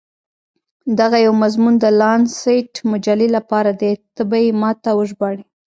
[0.99, 5.43] دغه یو مضمون د لانسیټ مجلې لپاره دی، ته به يې ما ته وژباړې.